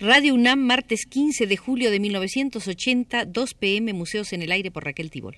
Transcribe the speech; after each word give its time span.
Radio 0.00 0.32
UNAM, 0.32 0.60
martes 0.60 1.04
15 1.04 1.46
de 1.46 1.58
julio 1.58 1.90
de 1.90 2.00
1980, 2.00 3.26
2 3.26 3.54
pm, 3.54 3.92
Museos 3.92 4.32
en 4.32 4.40
el 4.40 4.50
Aire 4.50 4.70
por 4.70 4.86
Raquel 4.86 5.10
Tibol. 5.10 5.36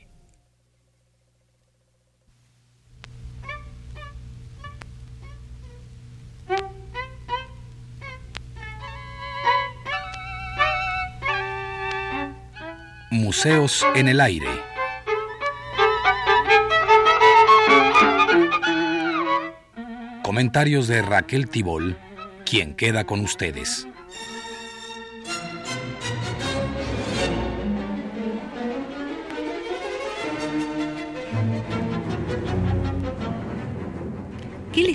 Museos 13.10 13.84
en 13.96 14.06
el 14.06 14.20
Aire. 14.20 14.46
Comentarios 20.22 20.86
de 20.86 21.02
Raquel 21.02 21.48
Tibol, 21.48 21.96
quien 22.44 22.76
queda 22.76 23.02
con 23.02 23.18
ustedes. 23.18 23.88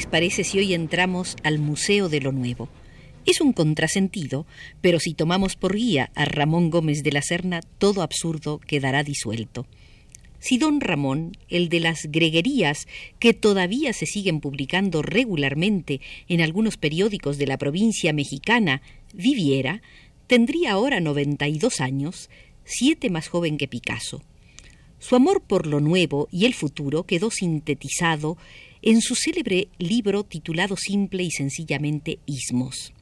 Parece 0.08 0.44
si 0.44 0.60
hoy 0.60 0.74
entramos 0.74 1.36
al 1.44 1.60
Museo 1.60 2.10
de 2.10 2.22
lo 2.22 2.32
Nuevo? 2.32 2.70
Es 3.26 3.42
un 3.42 3.52
contrasentido, 3.52 4.46
pero 4.82 5.00
si 5.00 5.14
tomamos 5.14 5.56
por 5.56 5.76
guía 5.76 6.12
a 6.16 6.26
Ramón 6.26 6.70
Gómez 6.70 7.04
de 7.04 7.12
la 7.12 7.22
Serna, 7.22 7.62
todo 7.78 8.02
absurdo 8.02 8.60
quedará 8.60 9.04
disuelto. 9.04 9.66
Si 10.40 10.58
don 10.58 10.80
Ramón, 10.80 11.36
el 11.50 11.68
de 11.68 11.80
las 11.80 12.04
greguerías 12.10 12.88
que 13.20 13.34
todavía 13.34 13.92
se 13.92 14.06
siguen 14.06 14.40
publicando 14.40 15.02
regularmente 15.02 16.00
en 16.30 16.42
algunos 16.42 16.78
periódicos 16.78 17.38
de 17.38 17.48
la 17.48 17.58
provincia 17.58 18.14
mexicana, 18.14 18.82
viviera, 19.14 19.82
tendría 20.28 20.74
ahora 20.74 21.00
noventa 21.00 21.48
y 21.48 21.58
dos 21.58 21.82
años, 21.82 22.30
siete 22.64 23.10
más 23.10 23.28
joven 23.28 23.58
que 23.58 23.68
Picasso. 23.68 24.22
Su 25.00 25.16
amor 25.16 25.42
por 25.42 25.68
lo 25.68 25.80
nuevo 25.80 26.28
y 26.32 26.46
el 26.46 26.54
futuro 26.54 27.04
quedó 27.04 27.30
sintetizado 27.30 28.38
en 28.82 29.02
su 29.02 29.16
célebre 29.16 29.70
libro 29.78 30.24
titulado 30.24 30.76
simple 30.78 31.24
y 31.24 31.32
sencillamente 31.32 32.20
Ismos. 32.26 32.94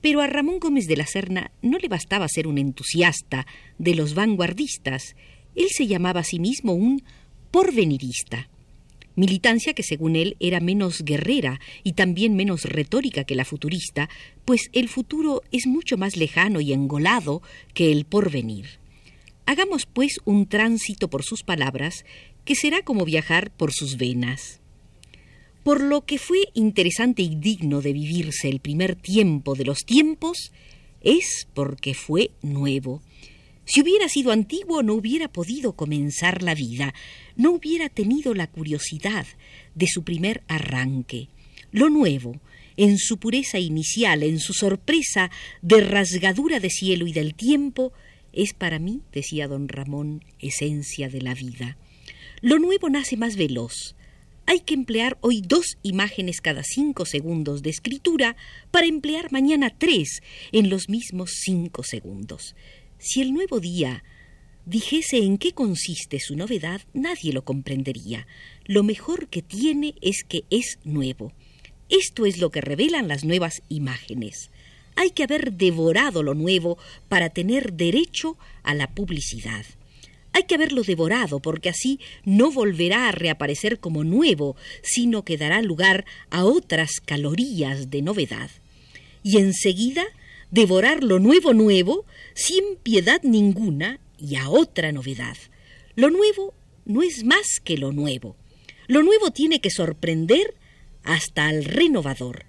Pero 0.00 0.20
a 0.20 0.26
Ramón 0.26 0.58
Gómez 0.60 0.86
de 0.86 0.96
la 0.96 1.06
Serna 1.06 1.50
no 1.62 1.78
le 1.78 1.88
bastaba 1.88 2.28
ser 2.28 2.46
un 2.46 2.58
entusiasta 2.58 3.46
de 3.78 3.94
los 3.94 4.14
vanguardistas, 4.14 5.16
él 5.54 5.68
se 5.70 5.86
llamaba 5.86 6.20
a 6.20 6.24
sí 6.24 6.38
mismo 6.38 6.74
un 6.74 7.02
porvenirista, 7.50 8.48
militancia 9.16 9.72
que 9.72 9.82
según 9.82 10.14
él 10.14 10.36
era 10.38 10.60
menos 10.60 11.02
guerrera 11.02 11.58
y 11.82 11.94
también 11.94 12.36
menos 12.36 12.64
retórica 12.64 13.24
que 13.24 13.34
la 13.34 13.44
futurista, 13.44 14.08
pues 14.44 14.68
el 14.72 14.88
futuro 14.88 15.42
es 15.50 15.66
mucho 15.66 15.96
más 15.96 16.16
lejano 16.16 16.60
y 16.60 16.72
engolado 16.72 17.42
que 17.74 17.90
el 17.90 18.04
porvenir. 18.04 18.78
Hagamos 19.46 19.86
pues 19.86 20.18
un 20.24 20.46
tránsito 20.46 21.08
por 21.08 21.24
sus 21.24 21.42
palabras, 21.42 22.04
que 22.44 22.54
será 22.54 22.82
como 22.82 23.04
viajar 23.04 23.50
por 23.50 23.72
sus 23.72 23.96
venas. 23.96 24.60
Por 25.66 25.82
lo 25.82 26.04
que 26.04 26.18
fue 26.18 26.48
interesante 26.54 27.22
y 27.22 27.34
digno 27.34 27.80
de 27.80 27.92
vivirse 27.92 28.48
el 28.48 28.60
primer 28.60 28.94
tiempo 28.94 29.56
de 29.56 29.64
los 29.64 29.80
tiempos, 29.84 30.52
es 31.00 31.48
porque 31.54 31.92
fue 31.92 32.30
nuevo. 32.40 33.02
Si 33.64 33.82
hubiera 33.82 34.08
sido 34.08 34.30
antiguo 34.30 34.84
no 34.84 34.94
hubiera 34.94 35.26
podido 35.26 35.72
comenzar 35.72 36.44
la 36.44 36.54
vida, 36.54 36.94
no 37.34 37.50
hubiera 37.50 37.88
tenido 37.88 38.32
la 38.32 38.46
curiosidad 38.46 39.26
de 39.74 39.88
su 39.88 40.04
primer 40.04 40.44
arranque. 40.46 41.30
Lo 41.72 41.90
nuevo, 41.90 42.40
en 42.76 42.96
su 42.96 43.18
pureza 43.18 43.58
inicial, 43.58 44.22
en 44.22 44.38
su 44.38 44.52
sorpresa 44.52 45.32
de 45.62 45.80
rasgadura 45.80 46.60
de 46.60 46.70
cielo 46.70 47.08
y 47.08 47.12
del 47.12 47.34
tiempo, 47.34 47.92
es 48.32 48.54
para 48.54 48.78
mí, 48.78 49.00
decía 49.12 49.48
don 49.48 49.66
Ramón, 49.66 50.24
esencia 50.38 51.08
de 51.08 51.22
la 51.22 51.34
vida. 51.34 51.76
Lo 52.40 52.60
nuevo 52.60 52.88
nace 52.88 53.16
más 53.16 53.34
veloz, 53.34 53.96
hay 54.46 54.60
que 54.60 54.74
emplear 54.74 55.18
hoy 55.20 55.42
dos 55.42 55.76
imágenes 55.82 56.40
cada 56.40 56.62
cinco 56.62 57.04
segundos 57.04 57.62
de 57.62 57.70
escritura 57.70 58.36
para 58.70 58.86
emplear 58.86 59.32
mañana 59.32 59.74
tres 59.76 60.22
en 60.52 60.70
los 60.70 60.88
mismos 60.88 61.30
cinco 61.42 61.82
segundos. 61.82 62.54
Si 62.98 63.20
el 63.20 63.32
nuevo 63.32 63.58
día 63.58 64.04
dijese 64.64 65.18
en 65.18 65.38
qué 65.38 65.52
consiste 65.52 66.20
su 66.20 66.36
novedad, 66.36 66.80
nadie 66.92 67.32
lo 67.32 67.44
comprendería. 67.44 68.26
Lo 68.64 68.84
mejor 68.84 69.28
que 69.28 69.42
tiene 69.42 69.94
es 70.00 70.24
que 70.26 70.44
es 70.50 70.78
nuevo. 70.84 71.32
Esto 71.88 72.24
es 72.24 72.38
lo 72.38 72.50
que 72.50 72.60
revelan 72.60 73.08
las 73.08 73.24
nuevas 73.24 73.62
imágenes. 73.68 74.50
Hay 74.94 75.10
que 75.10 75.24
haber 75.24 75.52
devorado 75.52 76.22
lo 76.22 76.34
nuevo 76.34 76.78
para 77.08 77.30
tener 77.30 77.74
derecho 77.74 78.38
a 78.62 78.74
la 78.74 78.94
publicidad. 78.94 79.66
Hay 80.36 80.42
que 80.42 80.56
haberlo 80.56 80.82
devorado, 80.82 81.40
porque 81.40 81.70
así 81.70 81.98
no 82.26 82.52
volverá 82.52 83.08
a 83.08 83.12
reaparecer 83.12 83.80
como 83.80 84.04
nuevo, 84.04 84.54
sino 84.82 85.24
que 85.24 85.38
dará 85.38 85.62
lugar 85.62 86.04
a 86.28 86.44
otras 86.44 87.00
calorías 87.02 87.88
de 87.88 88.02
novedad. 88.02 88.50
Y 89.22 89.38
enseguida 89.38 90.04
devorar 90.50 91.02
lo 91.02 91.20
nuevo 91.20 91.54
nuevo, 91.54 92.04
sin 92.34 92.76
piedad 92.82 93.22
ninguna, 93.22 93.98
y 94.18 94.36
a 94.36 94.50
otra 94.50 94.92
novedad. 94.92 95.38
Lo 95.94 96.10
nuevo 96.10 96.52
no 96.84 97.02
es 97.02 97.24
más 97.24 97.58
que 97.64 97.78
lo 97.78 97.92
nuevo. 97.92 98.36
Lo 98.88 99.02
nuevo 99.02 99.30
tiene 99.30 99.62
que 99.62 99.70
sorprender 99.70 100.54
hasta 101.02 101.46
al 101.46 101.64
renovador. 101.64 102.44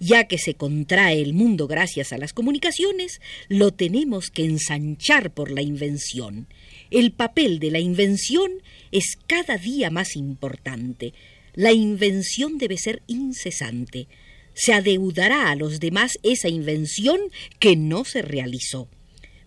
Ya 0.00 0.24
que 0.24 0.38
se 0.38 0.54
contrae 0.54 1.22
el 1.22 1.32
mundo 1.32 1.68
gracias 1.68 2.12
a 2.12 2.18
las 2.18 2.32
comunicaciones, 2.32 3.20
lo 3.46 3.70
tenemos 3.70 4.30
que 4.30 4.44
ensanchar 4.44 5.32
por 5.32 5.52
la 5.52 5.62
invención 5.62 6.48
el 6.94 7.10
papel 7.10 7.58
de 7.58 7.72
la 7.72 7.80
invención 7.80 8.52
es 8.92 9.18
cada 9.26 9.56
día 9.56 9.90
más 9.90 10.14
importante. 10.14 11.12
La 11.52 11.72
invención 11.72 12.56
debe 12.56 12.78
ser 12.78 13.02
incesante. 13.08 14.06
Se 14.54 14.72
adeudará 14.72 15.50
a 15.50 15.56
los 15.56 15.80
demás 15.80 16.12
esa 16.22 16.48
invención 16.48 17.18
que 17.58 17.74
no 17.74 18.04
se 18.04 18.22
realizó. 18.22 18.88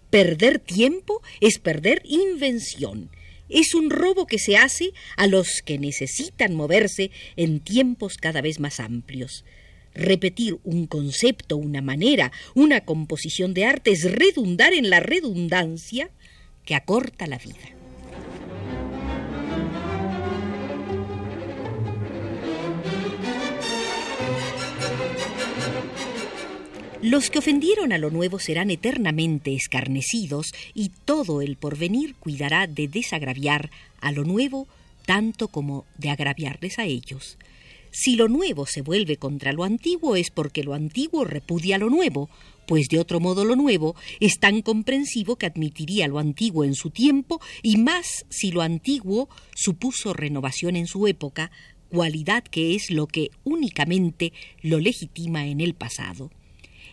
Perder 0.10 0.60
tiempo 0.60 1.22
es 1.40 1.58
perder 1.58 2.02
invención. 2.04 3.10
Es 3.48 3.74
un 3.74 3.92
robo 3.92 4.28
que 4.28 4.40
se 4.40 4.58
hace 4.58 4.92
a 5.16 5.26
los 5.26 5.62
que 5.64 5.80
necesitan 5.80 6.54
moverse 6.54 7.12
en 7.38 7.62
tiempos 7.62 8.18
cada 8.18 8.42
vez 8.42 8.60
más 8.60 8.82
amplios. 8.82 9.46
Repetir 9.94 10.60
un 10.66 10.86
concepto, 10.86 11.56
una 11.56 11.82
manera, 11.82 12.34
una 12.56 12.82
composición 12.82 13.54
de 13.54 13.64
arte 13.64 13.92
es 13.92 14.04
redundar 14.04 14.74
en 14.74 14.90
la 14.90 15.00
redundancia 15.00 16.12
que 16.68 16.76
acorta 16.76 17.26
la 17.26 17.40
vida. 17.40 17.56
Los 27.02 27.30
que 27.30 27.40
ofendieron 27.40 27.94
a 27.94 27.98
lo 27.98 28.10
nuevo 28.10 28.38
serán 28.38 28.70
eternamente 28.70 29.56
escarnecidos 29.56 30.48
y 30.74 30.92
todo 31.06 31.42
el 31.42 31.56
porvenir 31.56 32.16
cuidará 32.16 32.68
de 32.68 32.90
desagraviar 32.90 33.72
a 34.02 34.12
lo 34.12 34.26
nuevo 34.26 34.68
tanto 35.06 35.48
como 35.48 35.86
de 35.98 36.10
agraviarles 36.10 36.80
a 36.80 36.84
ellos. 36.84 37.38
Si 37.92 38.18
lo 38.18 38.28
nuevo 38.28 38.66
se 38.66 38.82
vuelve 38.82 39.16
contra 39.16 39.54
lo 39.54 39.64
antiguo 39.64 40.18
es 40.18 40.32
porque 40.32 40.64
lo 40.64 40.74
antiguo 40.74 41.24
repudia 41.24 41.78
lo 41.78 41.90
nuevo, 41.90 42.30
pues 42.68 42.90
de 42.90 43.00
otro 43.00 43.20
modo 43.20 43.46
lo 43.46 43.56
nuevo 43.56 43.96
es 44.20 44.40
tan 44.40 44.62
comprensivo 44.62 45.38
que 45.38 45.48
admitiría 45.48 46.08
lo 46.08 46.20
antiguo 46.20 46.64
en 46.64 46.76
su 46.76 46.92
tiempo 46.92 47.42
y 47.64 47.78
más 47.78 48.26
si 48.30 48.52
lo 48.52 48.62
antiguo 48.62 49.30
supuso 49.56 50.14
renovación 50.14 50.76
en 50.76 50.86
su 50.86 51.08
época, 51.08 51.50
cualidad 51.90 52.44
que 52.44 52.76
es 52.76 52.92
lo 52.92 53.08
que 53.08 53.32
únicamente 53.44 54.34
lo 54.62 54.80
legitima 54.80 55.48
en 55.48 55.62
el 55.62 55.74
pasado. 55.74 56.30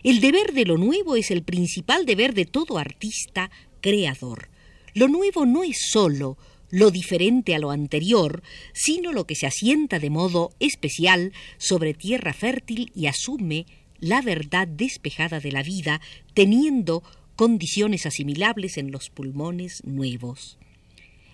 El 0.03 0.21
deber 0.21 0.53
de 0.53 0.65
lo 0.65 0.77
nuevo 0.77 1.15
es 1.15 1.29
el 1.29 1.43
principal 1.43 2.05
deber 2.05 2.33
de 2.33 2.45
todo 2.45 2.77
artista 2.77 3.51
creador. 3.81 4.49
Lo 4.93 5.07
nuevo 5.07 5.45
no 5.45 5.63
es 5.63 5.77
sólo 5.91 6.37
lo 6.71 6.91
diferente 6.91 7.55
a 7.55 7.59
lo 7.59 7.71
anterior, 7.71 8.43
sino 8.73 9.13
lo 9.13 9.25
que 9.25 9.35
se 9.35 9.45
asienta 9.45 9.99
de 9.99 10.09
modo 10.09 10.51
especial 10.59 11.31
sobre 11.57 11.93
tierra 11.93 12.33
fértil 12.33 12.91
y 12.95 13.07
asume 13.07 13.65
la 13.99 14.21
verdad 14.21 14.67
despejada 14.67 15.39
de 15.39 15.51
la 15.51 15.63
vida, 15.63 16.01
teniendo 16.33 17.03
condiciones 17.35 18.05
asimilables 18.05 18.77
en 18.77 18.91
los 18.91 19.09
pulmones 19.09 19.83
nuevos. 19.85 20.57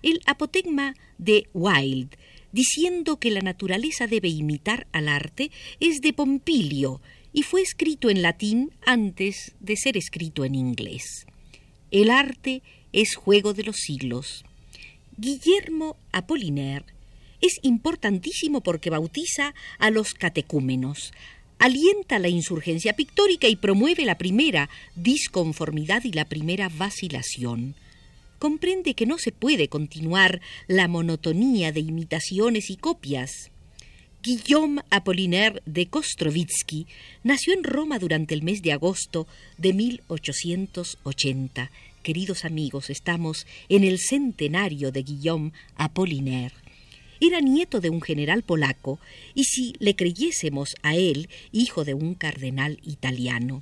El 0.01 0.21
apotegma 0.25 0.95
de 1.17 1.47
Wilde, 1.53 2.17
diciendo 2.51 3.17
que 3.17 3.31
la 3.31 3.41
naturaleza 3.41 4.07
debe 4.07 4.29
imitar 4.29 4.87
al 4.91 5.07
arte, 5.07 5.51
es 5.79 6.01
de 6.01 6.13
Pompilio 6.13 7.01
y 7.33 7.43
fue 7.43 7.61
escrito 7.61 8.09
en 8.09 8.21
latín 8.21 8.71
antes 8.85 9.53
de 9.59 9.77
ser 9.77 9.97
escrito 9.97 10.43
en 10.43 10.55
inglés. 10.55 11.25
El 11.91 12.09
arte 12.09 12.61
es 12.93 13.15
juego 13.15 13.53
de 13.53 13.63
los 13.63 13.77
siglos. 13.77 14.43
Guillermo 15.17 15.97
Apollinaire 16.11 16.85
es 17.41 17.59
importantísimo 17.63 18.61
porque 18.61 18.89
bautiza 18.89 19.53
a 19.79 19.89
los 19.89 20.13
catecúmenos, 20.13 21.11
alienta 21.61 22.17
la 22.17 22.27
insurgencia 22.27 22.93
pictórica 22.93 23.47
y 23.47 23.55
promueve 23.55 24.03
la 24.03 24.17
primera 24.17 24.67
disconformidad 24.95 26.03
y 26.03 26.11
la 26.11 26.25
primera 26.25 26.69
vacilación. 26.69 27.75
Comprende 28.39 28.95
que 28.95 29.05
no 29.05 29.19
se 29.19 29.31
puede 29.31 29.67
continuar 29.67 30.41
la 30.67 30.87
monotonía 30.87 31.71
de 31.71 31.81
imitaciones 31.81 32.71
y 32.71 32.77
copias. 32.77 33.51
Guillaume 34.23 34.81
Apollinaire 34.89 35.61
de 35.67 35.85
Kostrovitsky 35.85 36.87
nació 37.23 37.53
en 37.53 37.63
Roma 37.63 37.99
durante 37.99 38.33
el 38.33 38.41
mes 38.41 38.63
de 38.63 38.71
agosto 38.71 39.27
de 39.59 39.73
1880. 39.73 41.69
Queridos 42.01 42.43
amigos, 42.43 42.89
estamos 42.89 43.45
en 43.69 43.83
el 43.83 43.99
centenario 43.99 44.91
de 44.91 45.03
Guillaume 45.03 45.51
Apollinaire. 45.75 46.60
Era 47.23 47.39
nieto 47.39 47.79
de 47.79 47.91
un 47.91 48.01
general 48.01 48.41
polaco 48.41 48.99
y 49.35 49.43
si 49.43 49.73
le 49.77 49.95
creyésemos 49.95 50.75
a 50.81 50.95
él, 50.95 51.29
hijo 51.51 51.85
de 51.85 51.93
un 51.93 52.15
cardenal 52.15 52.79
italiano. 52.83 53.61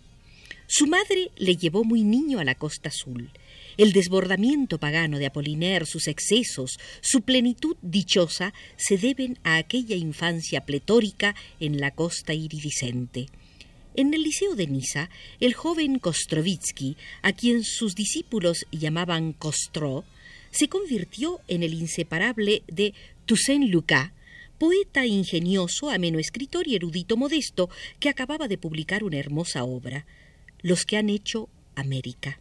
Su 0.65 0.87
madre 0.87 1.29
le 1.35 1.57
llevó 1.57 1.83
muy 1.83 2.03
niño 2.03 2.39
a 2.39 2.45
la 2.45 2.55
costa 2.55 2.87
azul. 2.87 3.31
El 3.75 3.91
desbordamiento 3.91 4.77
pagano 4.77 5.19
de 5.19 5.25
Apoliner, 5.25 5.85
sus 5.85 6.07
excesos, 6.07 6.79
su 7.01 7.21
plenitud 7.23 7.75
dichosa, 7.81 8.53
se 8.77 8.97
deben 8.97 9.37
a 9.43 9.57
aquella 9.57 9.97
infancia 9.97 10.65
pletórica 10.65 11.35
en 11.59 11.81
la 11.81 11.91
costa 11.91 12.33
iridiscente. 12.33 13.25
En 13.95 14.13
el 14.13 14.23
Liceo 14.23 14.55
de 14.55 14.67
Niza, 14.67 15.09
el 15.41 15.53
joven 15.53 15.99
Kostrovitsky, 15.99 16.95
a 17.23 17.33
quien 17.33 17.65
sus 17.65 17.93
discípulos 17.95 18.65
llamaban 18.71 19.33
Kostro, 19.33 20.05
se 20.51 20.67
convirtió 20.67 21.41
en 21.47 21.63
el 21.63 21.73
inseparable 21.73 22.63
de 22.67 22.93
Toussaint 23.29 23.69
Lucas, 23.69 24.11
poeta 24.57 25.05
ingenioso, 25.05 25.91
ameno 25.91 26.17
escritor 26.17 26.67
y 26.67 26.73
erudito 26.73 27.15
modesto, 27.15 27.69
que 27.99 28.09
acababa 28.09 28.47
de 28.47 28.57
publicar 28.57 29.03
una 29.03 29.19
hermosa 29.19 29.65
obra, 29.65 30.07
Los 30.63 30.83
que 30.83 30.97
han 30.97 31.09
hecho 31.09 31.47
América. 31.75 32.39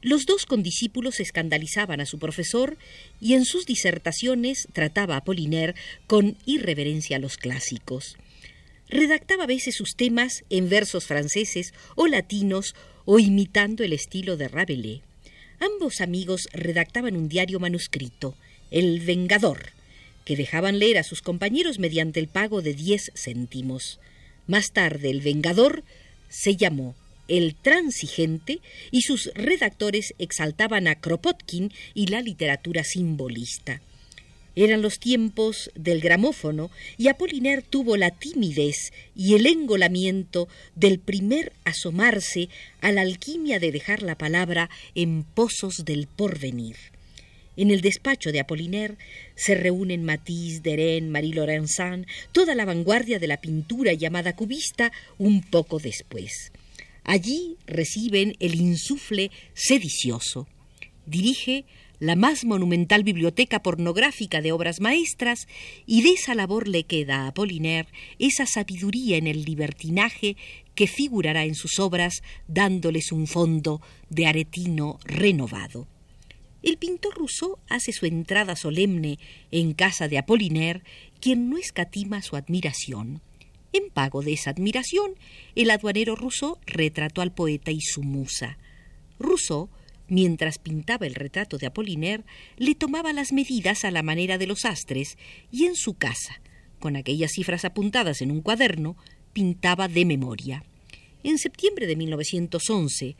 Los 0.00 0.24
dos 0.24 0.46
condiscípulos 0.46 1.20
escandalizaban 1.20 2.00
a 2.00 2.06
su 2.06 2.18
profesor 2.18 2.78
y 3.20 3.34
en 3.34 3.44
sus 3.44 3.66
disertaciones 3.66 4.68
trataba 4.72 5.18
a 5.18 5.24
Poliner 5.24 5.74
con 6.06 6.38
irreverencia 6.46 7.18
a 7.18 7.20
los 7.20 7.36
clásicos. 7.36 8.16
Redactaba 8.88 9.44
a 9.44 9.48
veces 9.48 9.74
sus 9.74 9.96
temas 9.96 10.44
en 10.48 10.70
versos 10.70 11.04
franceses 11.04 11.74
o 11.94 12.06
latinos 12.06 12.74
o 13.04 13.18
imitando 13.18 13.84
el 13.84 13.92
estilo 13.92 14.38
de 14.38 14.48
Rabelais. 14.48 15.02
Ambos 15.60 16.00
amigos 16.00 16.48
redactaban 16.54 17.16
un 17.16 17.28
diario 17.28 17.60
manuscrito, 17.60 18.34
El 18.70 19.00
Vengador, 19.00 19.75
que 20.26 20.36
dejaban 20.36 20.78
leer 20.78 20.98
a 20.98 21.04
sus 21.04 21.22
compañeros 21.22 21.78
mediante 21.78 22.20
el 22.20 22.28
pago 22.28 22.60
de 22.60 22.74
diez 22.74 23.12
céntimos. 23.14 23.98
Más 24.46 24.72
tarde, 24.72 25.08
el 25.08 25.22
Vengador 25.22 25.84
se 26.28 26.56
llamó 26.56 26.94
El 27.28 27.54
Transigente 27.54 28.60
y 28.90 29.02
sus 29.02 29.30
redactores 29.34 30.14
exaltaban 30.18 30.88
a 30.88 30.96
Kropotkin 30.96 31.72
y 31.94 32.08
la 32.08 32.20
literatura 32.20 32.82
simbolista. 32.84 33.80
Eran 34.56 34.82
los 34.82 34.98
tiempos 34.98 35.70
del 35.74 36.00
gramófono 36.00 36.70
y 36.96 37.08
Apollinaire 37.08 37.62
tuvo 37.62 37.96
la 37.96 38.10
timidez 38.10 38.92
y 39.14 39.34
el 39.34 39.46
engolamiento 39.46 40.48
del 40.74 40.98
primer 40.98 41.52
asomarse 41.64 42.48
a 42.80 42.90
la 42.90 43.02
alquimia 43.02 43.60
de 43.60 43.70
dejar 43.70 44.02
la 44.02 44.16
palabra 44.16 44.70
en 44.94 45.22
pozos 45.22 45.84
del 45.84 46.08
porvenir. 46.08 46.95
En 47.56 47.70
el 47.70 47.80
despacho 47.80 48.32
de 48.32 48.40
Apollinaire 48.40 48.96
se 49.34 49.54
reúnen 49.54 50.04
Matisse, 50.04 50.62
Derain, 50.62 51.10
Marie 51.10 51.34
Laurencin, 51.34 52.06
toda 52.32 52.54
la 52.54 52.64
vanguardia 52.64 53.18
de 53.18 53.26
la 53.26 53.38
pintura 53.38 53.92
llamada 53.94 54.36
cubista 54.36 54.92
un 55.18 55.42
poco 55.42 55.78
después. 55.78 56.52
Allí 57.04 57.56
reciben 57.66 58.34
el 58.40 58.56
insufle 58.56 59.30
sedicioso. 59.54 60.46
Dirige 61.06 61.64
la 61.98 62.16
más 62.16 62.44
monumental 62.44 63.04
biblioteca 63.04 63.62
pornográfica 63.62 64.42
de 64.42 64.52
obras 64.52 64.80
maestras, 64.80 65.46
y 65.86 66.02
de 66.02 66.10
esa 66.10 66.34
labor 66.34 66.68
le 66.68 66.84
queda 66.84 67.22
a 67.22 67.28
Apollinaire 67.28 67.88
esa 68.18 68.44
sabiduría 68.44 69.16
en 69.16 69.26
el 69.26 69.44
libertinaje 69.44 70.36
que 70.74 70.86
figurará 70.86 71.44
en 71.44 71.54
sus 71.54 71.78
obras 71.78 72.22
dándoles 72.48 73.12
un 73.12 73.26
fondo 73.26 73.80
de 74.10 74.26
aretino 74.26 74.98
renovado. 75.04 75.86
El 76.66 76.78
pintor 76.78 77.14
Rousseau 77.16 77.58
hace 77.68 77.92
su 77.92 78.06
entrada 78.06 78.56
solemne 78.56 79.20
en 79.52 79.72
casa 79.72 80.08
de 80.08 80.18
Apollinaire, 80.18 80.82
quien 81.20 81.48
no 81.48 81.58
escatima 81.58 82.22
su 82.22 82.34
admiración. 82.34 83.22
En 83.72 83.88
pago 83.88 84.20
de 84.20 84.32
esa 84.32 84.50
admiración, 84.50 85.12
el 85.54 85.70
aduanero 85.70 86.16
Rousseau 86.16 86.58
retrató 86.66 87.22
al 87.22 87.32
poeta 87.32 87.70
y 87.70 87.80
su 87.80 88.02
musa. 88.02 88.58
Rousseau, 89.20 89.70
mientras 90.08 90.58
pintaba 90.58 91.06
el 91.06 91.14
retrato 91.14 91.56
de 91.56 91.66
Apollinaire, 91.66 92.24
le 92.56 92.74
tomaba 92.74 93.12
las 93.12 93.32
medidas 93.32 93.84
a 93.84 93.92
la 93.92 94.02
manera 94.02 94.36
de 94.36 94.48
los 94.48 94.64
astres 94.64 95.18
y 95.52 95.66
en 95.66 95.76
su 95.76 95.94
casa, 95.94 96.40
con 96.80 96.96
aquellas 96.96 97.30
cifras 97.30 97.64
apuntadas 97.64 98.22
en 98.22 98.32
un 98.32 98.40
cuaderno, 98.40 98.96
pintaba 99.32 99.86
de 99.86 100.04
memoria. 100.04 100.64
En 101.22 101.38
septiembre 101.38 101.86
de 101.86 101.94
1911, 101.94 103.14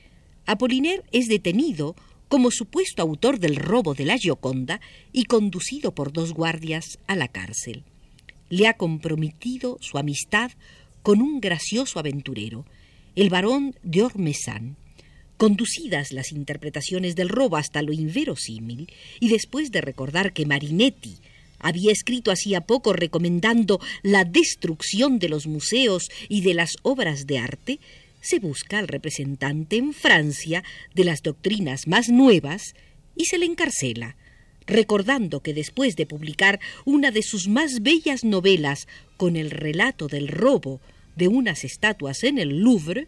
Apollinaire 0.47 1.05
es 1.13 1.29
detenido 1.29 1.95
como 2.29 2.51
supuesto 2.51 3.03
autor 3.03 3.39
del 3.39 3.57
robo 3.57 3.95
de 3.95 4.05
la 4.05 4.19
Gioconda 4.19 4.81
y 5.13 5.25
conducido 5.25 5.95
por 5.95 6.13
dos 6.13 6.33
guardias 6.33 6.99
a 7.07 7.17
la 7.17 7.29
cárcel. 7.29 7.85
Le 8.49 8.67
ha 8.67 8.75
comprometido 8.75 9.79
su 9.81 9.99
amistad 9.99 10.51
con 11.03 11.23
un 11.23 11.41
gracioso 11.41 11.99
aventurero, 11.99 12.65
el 13.15 13.31
barón 13.31 13.75
de 13.83 14.03
Ormesán. 14.03 14.77
Conducidas 15.37 16.13
las 16.13 16.33
interpretaciones 16.33 17.15
del 17.15 17.29
robo 17.29 17.57
hasta 17.57 17.83
lo 17.83 17.93
inverosímil, 17.93 18.91
y 19.21 19.29
después 19.29 19.71
de 19.71 19.83
recordar 19.83 20.33
que 20.33 20.47
Marinetti 20.47 21.19
había 21.59 21.93
escrito 21.93 22.31
hacía 22.31 22.63
poco 22.63 22.93
recomendando 22.93 23.81
la 24.03 24.25
destrucción 24.25 25.19
de 25.19 25.29
los 25.29 25.47
museos 25.47 26.09
y 26.29 26.41
de 26.41 26.55
las 26.55 26.77
obras 26.83 27.27
de 27.27 27.39
arte, 27.39 27.81
se 28.27 28.39
busca 28.39 28.79
al 28.79 28.89
representante 28.89 29.77
en 29.77 29.93
Francia 29.93 30.65
de 30.95 31.05
las 31.05 31.23
doctrinas 31.23 31.87
más 31.87 32.09
nuevas 32.09 32.75
y 33.15 33.27
se 33.27 33.39
le 33.39 33.47
encarcela, 33.47 34.17
recordando 34.67 35.41
que 35.41 35.55
después 35.55 35.97
de 35.97 36.07
publicar 36.07 36.61
una 36.85 37.11
de 37.11 37.23
sus 37.23 37.49
más 37.49 37.83
bellas 37.83 38.25
novelas 38.25 38.89
con 39.17 39.37
el 39.37 39.51
relato 39.51 40.09
del 40.09 40.29
robo 40.29 40.81
de 41.15 41.29
unas 41.29 41.65
estatuas 41.65 42.25
en 42.25 42.39
el 42.39 42.61
Louvre, 42.61 43.07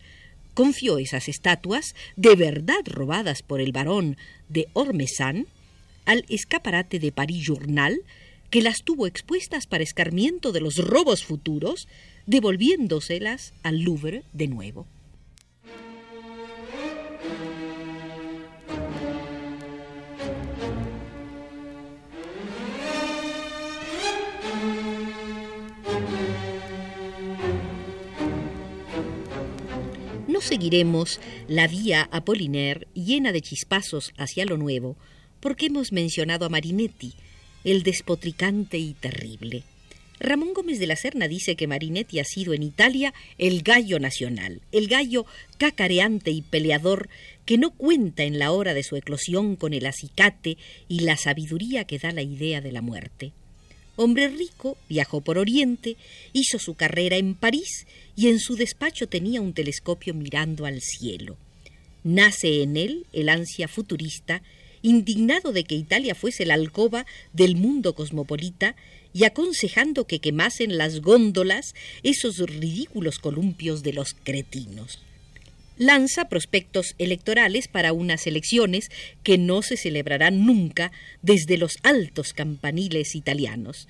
confió 0.55 0.99
esas 0.99 1.29
estatuas, 1.29 1.95
de 2.17 2.35
verdad 2.35 2.81
robadas 2.85 3.43
por 3.43 3.61
el 3.61 3.73
barón 3.73 4.17
de 4.49 4.69
Ormesán, 4.73 5.47
al 6.07 6.25
escaparate 6.29 6.99
de 6.99 7.13
Paris 7.13 7.45
Journal, 7.45 8.01
que 8.51 8.63
las 8.63 8.83
tuvo 8.83 9.07
expuestas 9.07 9.67
para 9.67 9.85
escarmiento 9.85 10.53
de 10.53 10.61
los 10.61 10.77
robos 10.77 11.25
futuros, 11.25 11.87
devolviéndoselas 12.27 13.53
al 13.63 13.81
Louvre 13.83 14.23
de 14.33 14.49
nuevo. 14.49 14.87
Seguiremos 30.49 31.21
la 31.47 31.67
vía 31.67 32.09
Apollinaire 32.11 32.87
llena 32.95 33.33
de 33.33 33.43
chispazos 33.43 34.15
hacia 34.17 34.47
lo 34.47 34.57
nuevo, 34.57 34.97
porque 35.41 35.67
hemos 35.67 35.93
mencionado 35.93 36.47
a 36.47 36.49
Marinetti, 36.49 37.13
el 37.65 37.83
despotricante 37.83 38.79
y 38.79 38.95
terrible. 38.95 39.65
Ramón 40.21 40.55
Gómez 40.55 40.79
de 40.79 40.87
la 40.87 40.97
Serna 40.97 41.29
dice 41.29 41.55
que 41.55 41.67
Marinetti 41.67 42.19
ha 42.19 42.25
sido 42.25 42.55
en 42.55 42.63
Italia 42.63 43.13
el 43.37 43.63
gallo 43.63 44.01
nacional, 44.01 44.63
el 44.73 44.89
gallo 44.89 45.27
cacareante 45.59 46.31
y 46.31 46.41
peleador 46.41 47.11
que 47.45 47.59
no 47.59 47.71
cuenta 47.71 48.23
en 48.25 48.39
la 48.39 48.51
hora 48.51 48.73
de 48.73 48.85
su 48.85 48.97
eclosión 48.97 49.55
con 49.55 49.75
el 49.75 49.85
acicate 49.85 50.57
y 50.89 51.01
la 51.01 51.19
sabiduría 51.19 51.85
que 51.85 51.99
da 51.99 52.11
la 52.11 52.23
idea 52.23 52.63
de 52.63 52.73
la 52.73 52.81
muerte. 52.81 53.33
Hombre 54.01 54.29
rico, 54.29 54.79
viajó 54.89 55.21
por 55.23 55.39
Oriente, 55.39 55.97
hizo 56.33 56.61
su 56.61 56.75
carrera 56.75 57.17
en 57.17 57.35
París 57.35 57.85
y 58.15 58.29
en 58.29 58.39
su 58.39 58.55
despacho 58.55 59.09
tenía 59.09 59.41
un 59.41 59.55
telescopio 59.55 60.15
mirando 60.15 60.67
al 60.67 60.81
cielo. 60.81 61.37
Nace 62.05 62.63
en 62.63 62.77
él 62.77 63.07
el 63.13 63.29
ansia 63.29 63.67
futurista, 63.67 64.41
indignado 64.83 65.51
de 65.51 65.65
que 65.65 65.75
Italia 65.75 66.15
fuese 66.15 66.47
la 66.47 66.55
alcoba 66.55 67.07
del 67.33 67.57
mundo 67.57 67.97
cosmopolita 67.97 68.77
y 69.13 69.25
aconsejando 69.25 70.05
que 70.05 70.21
quemasen 70.21 70.79
las 70.79 71.01
góndolas 71.01 71.75
esos 72.05 72.39
ridículos 72.39 73.19
columpios 73.19 73.83
de 73.83 73.95
los 73.95 74.15
cretinos. 74.15 75.01
Lanza 75.79 76.29
prospectos 76.29 76.97
electorales 76.99 77.69
para 77.69 77.93
unas 77.93 78.27
elecciones 78.27 78.91
que 79.23 79.39
no 79.39 79.63
se 79.63 79.77
celebrarán 79.77 80.45
nunca 80.45 80.91
desde 81.23 81.57
los 81.57 81.77
altos 81.85 82.33
campaniles 82.33 83.15
italianos. 83.15 83.87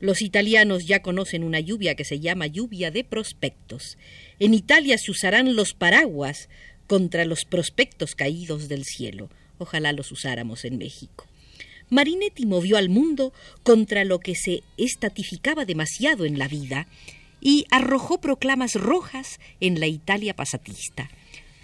Los 0.00 0.20
italianos 0.20 0.86
ya 0.86 1.00
conocen 1.00 1.42
una 1.42 1.58
lluvia 1.58 1.94
que 1.94 2.04
se 2.04 2.20
llama 2.20 2.46
lluvia 2.46 2.90
de 2.90 3.04
prospectos. 3.04 3.96
En 4.38 4.52
Italia 4.52 4.98
se 4.98 5.10
usarán 5.10 5.56
los 5.56 5.72
paraguas 5.72 6.50
contra 6.86 7.24
los 7.24 7.46
prospectos 7.46 8.14
caídos 8.14 8.68
del 8.68 8.84
cielo. 8.84 9.30
Ojalá 9.56 9.92
los 9.92 10.12
usáramos 10.12 10.66
en 10.66 10.76
México. 10.76 11.26
Marinetti 11.88 12.46
movió 12.46 12.76
al 12.76 12.88
mundo 12.88 13.32
contra 13.62 14.04
lo 14.04 14.20
que 14.20 14.34
se 14.34 14.62
estatificaba 14.76 15.64
demasiado 15.64 16.24
en 16.24 16.38
la 16.38 16.48
vida 16.48 16.86
y 17.40 17.64
arrojó 17.70 18.20
proclamas 18.20 18.74
rojas 18.74 19.40
en 19.60 19.80
la 19.80 19.86
Italia 19.86 20.36
pasatista. 20.36 21.10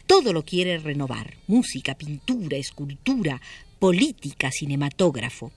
Todo 0.06 0.32
lo 0.32 0.44
quiere 0.44 0.78
renovar, 0.78 1.34
música, 1.48 1.96
pintura, 1.96 2.56
escultura, 2.56 3.40
política, 3.78 4.50
cinematógrafo. 4.52 5.52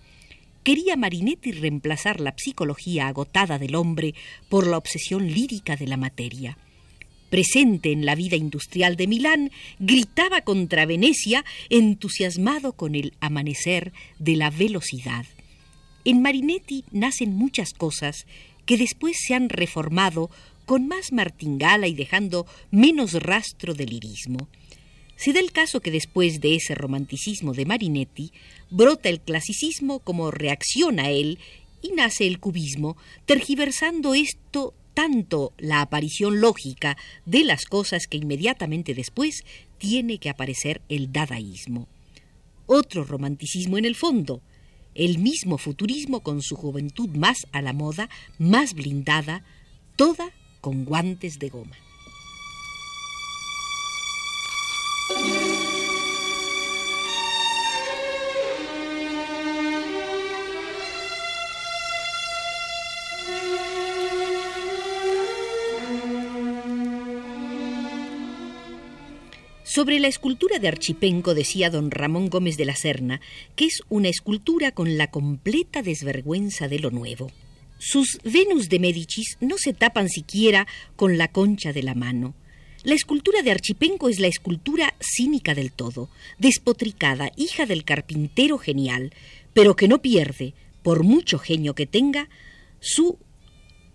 Quería 0.63 0.95
Marinetti 0.95 1.51
reemplazar 1.51 2.19
la 2.19 2.33
psicología 2.35 3.07
agotada 3.07 3.59
del 3.59 3.75
hombre 3.75 4.15
por 4.49 4.67
la 4.67 4.77
obsesión 4.77 5.31
lírica 5.31 5.75
de 5.75 5.87
la 5.87 5.97
materia. 5.97 6.57
Presente 7.29 7.91
en 7.91 8.05
la 8.05 8.15
vida 8.15 8.35
industrial 8.35 8.95
de 8.95 9.07
Milán, 9.07 9.51
gritaba 9.77 10.41
contra 10.41 10.87
Venecia, 10.87 11.45
entusiasmado 11.69 12.73
con 12.73 12.95
el 12.95 13.13
amanecer 13.19 13.93
de 14.17 14.35
la 14.35 14.49
velocidad. 14.49 15.25
En 16.05 16.23
Marinetti 16.23 16.85
nacen 16.91 17.35
muchas 17.35 17.73
cosas 17.73 18.25
que 18.65 18.77
después 18.77 19.15
se 19.19 19.35
han 19.35 19.49
reformado 19.49 20.29
con 20.69 20.87
más 20.87 21.11
martingala 21.11 21.87
y 21.87 21.95
dejando 21.95 22.45
menos 22.69 23.13
rastro 23.13 23.73
de 23.73 23.87
lirismo. 23.87 24.49
Se 25.15 25.33
da 25.33 25.39
el 25.39 25.51
caso 25.51 25.79
que 25.79 25.89
después 25.89 26.41
de 26.41 26.53
ese 26.53 26.75
romanticismo 26.75 27.55
de 27.55 27.65
Marinetti, 27.65 28.31
brota 28.69 29.09
el 29.09 29.19
clasicismo 29.19 29.97
como 29.97 30.29
reacción 30.29 30.99
a 30.99 31.09
él 31.09 31.39
y 31.81 31.93
nace 31.93 32.27
el 32.27 32.39
cubismo, 32.39 32.97
tergiversando 33.25 34.13
esto 34.13 34.75
tanto 34.93 35.53
la 35.57 35.81
aparición 35.81 36.39
lógica 36.39 36.97
de 37.25 37.45
las 37.45 37.65
cosas 37.65 38.05
que 38.05 38.17
inmediatamente 38.17 38.93
después 38.93 39.43
tiene 39.79 40.19
que 40.19 40.29
aparecer 40.29 40.83
el 40.87 41.11
dadaísmo. 41.11 41.87
Otro 42.67 43.05
romanticismo 43.05 43.79
en 43.79 43.85
el 43.85 43.95
fondo, 43.95 44.43
el 44.93 45.17
mismo 45.17 45.57
futurismo 45.57 46.19
con 46.19 46.43
su 46.43 46.55
juventud 46.55 47.09
más 47.09 47.47
a 47.53 47.63
la 47.63 47.73
moda, 47.73 48.07
más 48.37 48.75
blindada, 48.75 49.43
toda 49.95 50.31
con 50.61 50.85
guantes 50.85 51.39
de 51.39 51.49
goma. 51.49 51.77
Sobre 69.79 69.99
la 69.99 70.07
escultura 70.07 70.59
de 70.59 70.67
Archipenco 70.67 71.35
decía 71.35 71.69
don 71.69 71.91
Ramón 71.91 72.29
Gómez 72.29 72.57
de 72.57 72.65
la 72.65 72.75
Serna 72.75 73.21
que 73.55 73.65
es 73.65 73.81
una 73.87 74.09
escultura 74.09 74.71
con 74.71 74.97
la 74.97 75.11
completa 75.11 75.83
desvergüenza 75.83 76.67
de 76.67 76.79
lo 76.79 76.89
nuevo. 76.91 77.31
Sus 77.79 78.19
Venus 78.25 78.67
de 78.67 78.77
Médicis 78.77 79.37
no 79.39 79.57
se 79.57 79.73
tapan 79.73 80.09
siquiera 80.09 80.67
con 80.97 81.17
la 81.17 81.29
concha 81.29 81.71
de 81.71 81.81
la 81.81 81.95
mano. 81.95 82.35
La 82.83 82.93
escultura 82.93 83.41
de 83.41 83.51
Archipenco 83.51 84.09
es 84.09 84.19
la 84.19 84.27
escultura 84.27 84.95
cínica 84.99 85.55
del 85.55 85.71
todo, 85.71 86.09
despotricada, 86.37 87.31
hija 87.37 87.65
del 87.65 87.85
carpintero 87.85 88.57
genial, 88.57 89.13
pero 89.53 89.77
que 89.77 89.87
no 89.87 90.01
pierde, 90.01 90.53
por 90.83 91.03
mucho 91.03 91.39
genio 91.39 91.73
que 91.73 91.87
tenga, 91.87 92.27
su 92.81 93.17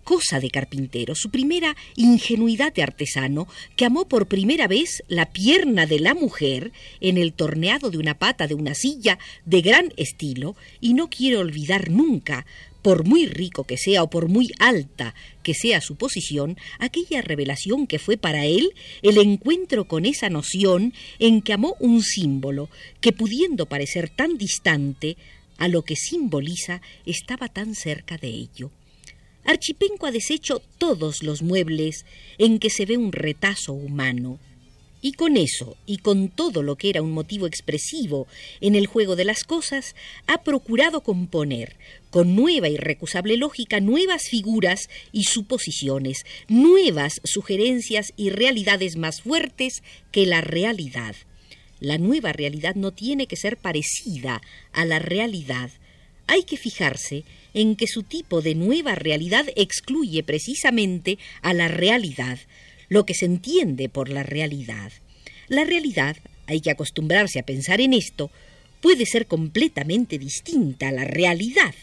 cosa 0.03 0.39
de 0.39 0.49
carpintero, 0.49 1.13
su 1.15 1.29
primera 1.29 1.75
ingenuidad 1.95 2.73
de 2.73 2.83
artesano, 2.83 3.47
que 3.75 3.85
amó 3.85 4.07
por 4.07 4.27
primera 4.27 4.67
vez 4.67 5.03
la 5.07 5.31
pierna 5.31 5.85
de 5.85 5.99
la 5.99 6.13
mujer 6.13 6.71
en 7.01 7.17
el 7.17 7.33
torneado 7.33 7.91
de 7.91 7.97
una 7.97 8.17
pata 8.17 8.47
de 8.47 8.55
una 8.55 8.73
silla 8.73 9.19
de 9.45 9.61
gran 9.61 9.93
estilo, 9.97 10.55
y 10.79 10.93
no 10.93 11.09
quiere 11.09 11.37
olvidar 11.37 11.89
nunca, 11.89 12.45
por 12.85 13.03
muy 13.03 13.25
rico 13.25 13.63
que 13.63 13.77
sea 13.77 14.03
o 14.03 14.11
por 14.11 14.29
muy 14.29 14.51
alta 14.59 15.15
que 15.41 15.55
sea 15.55 15.81
su 15.81 15.95
posición, 15.95 16.55
aquella 16.77 17.23
revelación 17.23 17.87
que 17.87 17.97
fue 17.97 18.15
para 18.15 18.45
él 18.45 18.73
el 19.01 19.17
encuentro 19.17 19.87
con 19.87 20.05
esa 20.05 20.29
noción 20.29 20.93
en 21.17 21.41
que 21.41 21.53
amó 21.53 21.75
un 21.79 22.03
símbolo 22.03 22.69
que 23.01 23.11
pudiendo 23.11 23.65
parecer 23.65 24.11
tan 24.11 24.37
distante, 24.37 25.17
a 25.57 25.67
lo 25.67 25.81
que 25.81 25.95
simboliza 25.95 26.83
estaba 27.07 27.47
tan 27.49 27.73
cerca 27.73 28.19
de 28.19 28.27
ello. 28.27 28.69
Archipenco 29.45 30.05
ha 30.05 30.11
deshecho 30.11 30.61
todos 30.77 31.23
los 31.23 31.41
muebles 31.41 32.05
en 32.37 32.59
que 32.59 32.69
se 32.69 32.85
ve 32.85 32.97
un 32.97 33.11
retazo 33.11 33.73
humano. 33.73 34.37
Y 35.05 35.11
con 35.11 35.37
eso, 35.37 35.77
y 35.85 35.97
con 35.97 36.29
todo 36.29 36.63
lo 36.63 36.77
que 36.77 36.89
era 36.89 37.03
un 37.03 37.11
motivo 37.11 37.45
expresivo 37.45 38.25
en 38.59 38.73
el 38.73 38.87
juego 38.87 39.15
de 39.15 39.23
las 39.23 39.43
cosas, 39.43 39.95
ha 40.25 40.41
procurado 40.41 41.01
componer, 41.01 41.75
con 42.09 42.35
nueva 42.35 42.69
y 42.69 42.77
recusable 42.77 43.37
lógica, 43.37 43.79
nuevas 43.79 44.23
figuras 44.23 44.89
y 45.11 45.25
suposiciones, 45.25 46.25
nuevas 46.47 47.21
sugerencias 47.23 48.13
y 48.17 48.31
realidades 48.31 48.97
más 48.97 49.21
fuertes 49.21 49.83
que 50.11 50.25
la 50.25 50.41
realidad. 50.41 51.15
La 51.79 51.99
nueva 51.99 52.33
realidad 52.33 52.73
no 52.73 52.91
tiene 52.91 53.27
que 53.27 53.35
ser 53.35 53.57
parecida 53.57 54.41
a 54.73 54.85
la 54.85 54.97
realidad. 54.97 55.69
Hay 56.25 56.41
que 56.45 56.57
fijarse 56.57 57.25
en 57.53 57.75
que 57.75 57.85
su 57.85 58.01
tipo 58.01 58.41
de 58.41 58.55
nueva 58.55 58.95
realidad 58.95 59.45
excluye 59.55 60.23
precisamente 60.23 61.19
a 61.43 61.53
la 61.53 61.67
realidad, 61.67 62.39
lo 62.89 63.05
que 63.05 63.13
se 63.13 63.25
entiende 63.25 63.89
por 63.89 64.09
la 64.09 64.23
realidad. 64.23 64.91
La 65.47 65.63
realidad, 65.63 66.17
hay 66.47 66.61
que 66.61 66.71
acostumbrarse 66.71 67.39
a 67.39 67.45
pensar 67.45 67.81
en 67.81 67.93
esto, 67.93 68.31
puede 68.81 69.05
ser 69.05 69.27
completamente 69.27 70.17
distinta 70.17 70.89
a 70.89 70.91
la 70.91 71.05
realidad. 71.05 71.73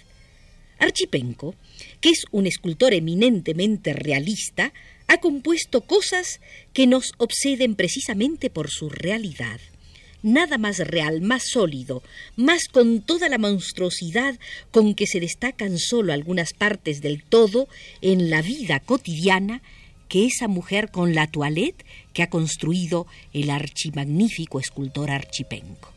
Archipenko, 0.79 1.55
que 2.01 2.11
es 2.11 2.25
un 2.31 2.47
escultor 2.47 2.95
eminentemente 2.95 3.93
realista, 3.93 4.73
ha 5.07 5.19
compuesto 5.19 5.83
cosas 5.83 6.41
que 6.73 6.87
nos 6.87 7.13
obseden 7.19 7.75
precisamente 7.75 8.51
por 8.51 8.71
su 8.71 8.89
realidad 8.89 9.61
nada 10.23 10.57
más 10.57 10.79
real, 10.79 11.21
más 11.21 11.43
sólido, 11.51 12.03
más 12.37 12.69
con 12.69 13.03
toda 13.03 13.29
la 13.29 13.39
monstruosidad 13.39 14.39
con 14.71 14.95
que 14.95 15.07
se 15.07 15.21
destacan 15.21 15.79
solo 15.79 16.13
algunas 16.13 16.53
partes 16.53 17.03
del 17.03 17.23
todo 17.25 17.69
en 18.01 18.31
la 18.31 18.41
vida 18.41 18.81
cotidiana 18.81 19.63
que 20.13 20.27
esa 20.27 20.47
mujer 20.47 20.91
con 20.91 21.15
la 21.15 21.27
toilette 21.27 21.87
que 22.13 22.23
ha 22.23 22.29
construido 22.29 23.07
el 23.33 23.49
archimagnífico 23.49 24.61
escultor 24.61 25.11
Archipenco. 25.11 25.91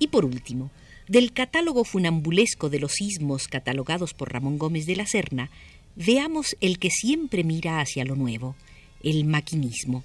Y 0.00 0.08
por 0.08 0.24
último, 0.24 0.72
del 1.06 1.32
catálogo 1.32 1.84
funambulesco 1.84 2.68
de 2.68 2.80
los 2.80 2.94
sismos 2.94 3.46
catalogados 3.46 4.12
por 4.12 4.32
Ramón 4.32 4.58
Gómez 4.58 4.86
de 4.86 4.96
la 4.96 5.06
Serna, 5.06 5.52
veamos 5.94 6.56
el 6.60 6.80
que 6.80 6.90
siempre 6.90 7.44
mira 7.44 7.78
hacia 7.78 8.04
lo 8.04 8.16
nuevo, 8.16 8.56
el 9.04 9.24
maquinismo. 9.24 10.02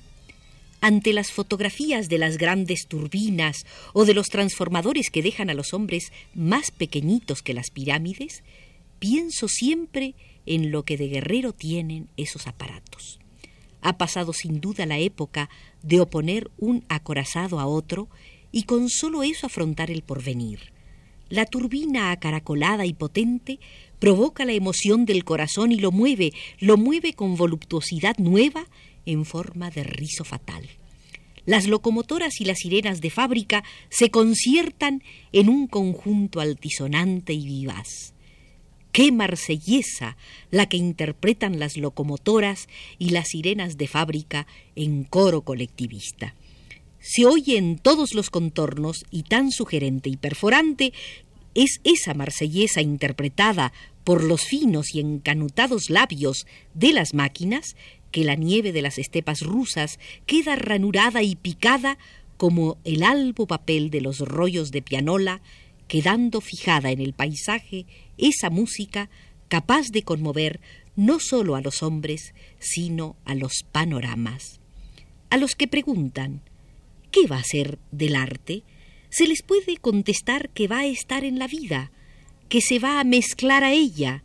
Ante 0.81 1.13
las 1.13 1.31
fotografías 1.31 2.07
de 2.07 2.17
las 2.17 2.37
grandes 2.37 2.87
turbinas 2.87 3.65
o 3.93 4.05
de 4.05 4.13
los 4.13 4.27
transformadores 4.27 5.09
que 5.09 5.21
dejan 5.21 5.49
a 5.49 5.53
los 5.53 5.73
hombres 5.73 6.11
más 6.33 6.71
pequeñitos 6.71 7.41
que 7.41 7.53
las 7.53 7.69
pirámides, 7.69 8.43
pienso 8.99 9.47
siempre 9.47 10.15
en 10.45 10.71
lo 10.71 10.83
que 10.83 10.97
de 10.97 11.09
guerrero 11.09 11.51
tienen 11.53 12.07
esos 12.15 12.47
aparatos. 12.47 13.19
Ha 13.81 13.97
pasado 13.97 14.33
sin 14.33 14.61
duda 14.61 14.85
la 14.85 14.97
época 14.97 15.49
de 15.83 15.99
oponer 15.99 16.49
un 16.57 16.83
acorazado 16.89 17.59
a 17.59 17.65
otro 17.65 18.07
y 18.51 18.63
con 18.63 18.89
solo 18.89 19.23
eso 19.23 19.47
afrontar 19.47 19.91
el 19.91 20.01
porvenir 20.01 20.71
la 21.29 21.45
turbina 21.45 22.11
acaracolada 22.11 22.85
y 22.85 22.93
potente 22.93 23.59
provoca 23.99 24.45
la 24.45 24.53
emoción 24.53 25.05
del 25.05 25.23
corazón 25.23 25.71
y 25.71 25.77
lo 25.77 25.91
mueve, 25.91 26.31
lo 26.59 26.77
mueve 26.77 27.13
con 27.13 27.35
voluptuosidad 27.35 28.17
nueva 28.17 28.65
en 29.05 29.25
forma 29.25 29.69
de 29.69 29.83
rizo 29.83 30.23
fatal. 30.23 30.69
Las 31.45 31.67
locomotoras 31.67 32.41
y 32.41 32.45
las 32.45 32.59
sirenas 32.59 33.01
de 33.01 33.09
fábrica 33.09 33.63
se 33.89 34.11
conciertan 34.11 35.03
en 35.31 35.49
un 35.49 35.67
conjunto 35.67 36.41
altisonante 36.41 37.33
y 37.33 37.45
vivaz. 37.45 38.13
Qué 38.91 39.11
marsellesa 39.11 40.17
la 40.51 40.67
que 40.67 40.77
interpretan 40.77 41.59
las 41.59 41.77
locomotoras 41.77 42.67
y 42.97 43.09
las 43.09 43.29
sirenas 43.29 43.77
de 43.77 43.87
fábrica 43.87 44.47
en 44.75 45.03
coro 45.03 45.41
colectivista 45.41 46.35
se 46.99 47.25
oye 47.25 47.57
en 47.57 47.77
todos 47.77 48.13
los 48.13 48.29
contornos 48.29 49.05
y 49.09 49.23
tan 49.23 49.51
sugerente 49.51 50.09
y 50.09 50.17
perforante 50.17 50.93
es 51.55 51.81
esa 51.83 52.13
marsellesa 52.13 52.81
interpretada 52.81 53.73
por 54.03 54.23
los 54.23 54.45
finos 54.45 54.93
y 54.93 54.99
encanutados 54.99 55.89
labios 55.89 56.45
de 56.73 56.93
las 56.93 57.13
máquinas 57.13 57.75
que 58.11 58.23
la 58.23 58.35
nieve 58.35 58.71
de 58.71 58.81
las 58.81 58.97
estepas 58.97 59.41
rusas 59.41 59.99
queda 60.25 60.55
ranurada 60.55 61.23
y 61.23 61.35
picada 61.35 61.97
como 62.37 62.77
el 62.83 63.03
albo 63.03 63.47
papel 63.47 63.89
de 63.89 64.01
los 64.01 64.19
rollos 64.19 64.71
de 64.71 64.81
pianola, 64.81 65.41
quedando 65.87 66.39
fijada 66.39 66.91
en 66.91 67.01
el 67.01 67.13
paisaje 67.13 67.85
esa 68.17 68.49
música 68.49 69.09
capaz 69.49 69.87
de 69.91 70.03
conmover 70.03 70.61
no 70.95 71.19
sólo 71.19 71.55
a 71.55 71.61
los 71.61 71.83
hombres, 71.83 72.33
sino 72.59 73.15
a 73.25 73.35
los 73.35 73.63
panoramas. 73.71 74.59
A 75.29 75.37
los 75.37 75.55
que 75.55 75.67
preguntan, 75.67 76.41
¿qué 77.11 77.27
va 77.27 77.37
a 77.37 77.43
ser 77.43 77.79
del 77.91 78.15
arte? 78.15 78.63
Se 79.09 79.27
les 79.27 79.41
puede 79.41 79.77
contestar 79.77 80.49
que 80.49 80.67
va 80.67 80.79
a 80.79 80.85
estar 80.85 81.23
en 81.23 81.39
la 81.39 81.47
vida, 81.47 81.91
que 82.47 82.61
se 82.61 82.79
va 82.79 82.99
a 82.99 83.03
mezclar 83.03 83.63
a 83.63 83.71
ella, 83.71 84.23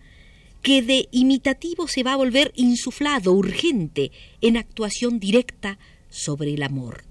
que 0.65 0.81
de 0.81 1.09
imitativo 1.13 1.87
se 1.89 2.03
va 2.03 2.15
a 2.15 2.17
volver 2.17 2.51
insuflado, 2.57 3.35
urgente, 3.35 4.11
en 4.41 4.57
actuación 4.57 5.21
directa 5.21 5.79
sobre 6.09 6.55
el 6.55 6.63
amor. 6.63 7.05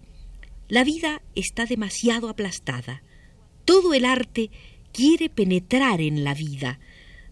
La 0.70 0.84
vida 0.84 1.22
está 1.36 1.68
demasiado 1.68 2.30
aplastada. 2.30 3.04
Todo 3.64 3.94
el 3.94 4.06
arte 4.06 4.50
quiere 4.92 5.30
penetrar 5.30 6.02
en 6.02 6.24
la 6.24 6.34
vida, 6.34 6.80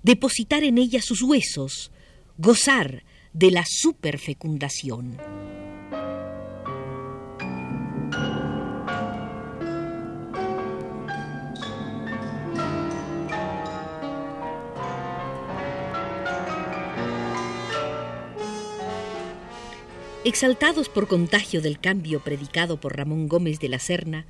depositar 0.04 0.64
en 0.64 0.78
ella 0.78 1.02
sus 1.02 1.24
huesos, 1.24 1.92
gozar 2.38 3.04
de 3.34 3.50
la 3.50 3.66
superfecundación. 3.68 5.18
Exaltados 20.32 20.88
por 20.88 21.10
contagio 21.10 21.62
del 21.62 21.78
cambio 21.78 22.22
predicado 22.22 22.80
por 22.80 22.96
Ramón 22.96 23.28
Gómez 23.28 23.60
de 23.60 23.68
la 23.68 23.80
Serna, 23.80 24.26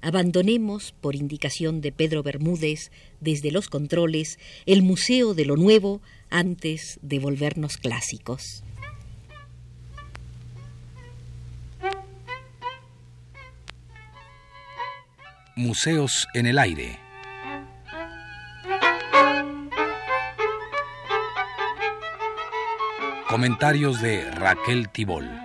abandonemos, 0.00 0.96
por 1.00 1.14
indicación 1.14 1.80
de 1.80 1.92
Pedro 1.92 2.24
Bermúdez, 2.24 2.90
desde 3.20 3.52
los 3.52 3.68
controles, 3.68 4.40
el 4.66 4.82
Museo 4.82 5.32
de 5.32 5.44
lo 5.44 5.56
Nuevo 5.56 6.02
antes 6.28 6.98
de 7.02 7.20
volvernos 7.20 7.76
clásicos. 7.76 8.64
Museos 15.54 16.26
en 16.34 16.46
el 16.46 16.58
aire. 16.58 16.98
Comentarios 23.28 24.02
de 24.02 24.30
Raquel 24.32 24.88
Tibol. 24.90 25.43